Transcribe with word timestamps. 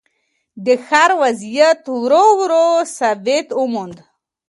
د 0.65 0.67
ښار 0.85 1.11
وضعیت 1.21 1.81
ورو 2.01 2.25
ورو 2.39 2.67
ثبات 2.97 3.47
وموند. 3.59 3.97